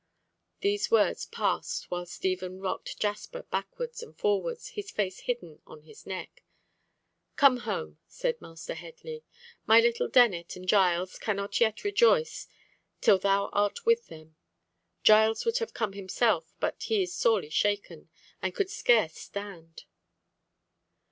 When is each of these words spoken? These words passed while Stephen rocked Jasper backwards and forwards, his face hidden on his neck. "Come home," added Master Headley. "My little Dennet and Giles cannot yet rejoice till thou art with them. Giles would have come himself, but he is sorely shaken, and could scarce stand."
These 0.61 0.89
words 0.89 1.27
passed 1.27 1.91
while 1.91 2.07
Stephen 2.07 2.59
rocked 2.59 2.99
Jasper 2.99 3.43
backwards 3.43 4.01
and 4.01 4.17
forwards, 4.17 4.69
his 4.69 4.89
face 4.89 5.19
hidden 5.19 5.61
on 5.67 5.83
his 5.83 6.07
neck. 6.07 6.43
"Come 7.35 7.57
home," 7.57 7.99
added 8.19 8.41
Master 8.41 8.73
Headley. 8.73 9.23
"My 9.67 9.79
little 9.79 10.07
Dennet 10.09 10.55
and 10.55 10.67
Giles 10.67 11.19
cannot 11.19 11.61
yet 11.61 11.83
rejoice 11.83 12.47
till 12.99 13.19
thou 13.19 13.49
art 13.53 13.85
with 13.85 14.07
them. 14.07 14.37
Giles 15.03 15.45
would 15.45 15.59
have 15.59 15.75
come 15.75 15.93
himself, 15.93 16.51
but 16.59 16.81
he 16.81 17.03
is 17.03 17.13
sorely 17.13 17.51
shaken, 17.51 18.09
and 18.41 18.55
could 18.55 18.71
scarce 18.71 19.17
stand." 19.19 19.83